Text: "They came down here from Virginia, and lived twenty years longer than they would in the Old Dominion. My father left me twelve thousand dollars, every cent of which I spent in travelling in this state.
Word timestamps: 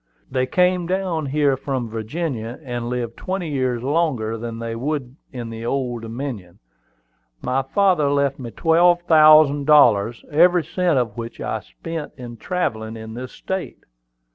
"They 0.31 0.47
came 0.47 0.87
down 0.87 1.27
here 1.27 1.55
from 1.55 1.87
Virginia, 1.87 2.59
and 2.63 2.89
lived 2.89 3.17
twenty 3.17 3.49
years 3.51 3.83
longer 3.83 4.35
than 4.35 4.57
they 4.57 4.75
would 4.75 5.15
in 5.31 5.51
the 5.51 5.63
Old 5.63 6.01
Dominion. 6.01 6.57
My 7.43 7.61
father 7.61 8.09
left 8.09 8.39
me 8.39 8.49
twelve 8.49 9.03
thousand 9.03 9.65
dollars, 9.67 10.25
every 10.31 10.63
cent 10.63 10.97
of 10.97 11.17
which 11.19 11.39
I 11.39 11.59
spent 11.59 12.13
in 12.17 12.37
travelling 12.37 12.97
in 12.97 13.13
this 13.13 13.31
state. 13.31 13.83